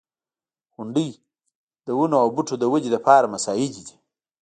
•غونډۍ 0.73 1.09
د 1.85 1.87
ونو 1.97 2.15
او 2.23 2.27
بوټو 2.35 2.55
د 2.59 2.63
ودې 2.71 2.89
لپاره 2.95 3.31
مساعدې 3.33 3.81
دي. 3.87 3.95